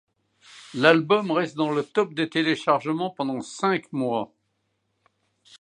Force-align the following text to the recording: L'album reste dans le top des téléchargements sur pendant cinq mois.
L'album 0.73 1.29
reste 1.29 1.55
dans 1.55 1.69
le 1.69 1.83
top 1.83 2.15
des 2.15 2.27
téléchargements 2.27 3.09
sur 3.09 3.15
pendant 3.17 3.39
cinq 3.41 3.93
mois. 3.93 4.33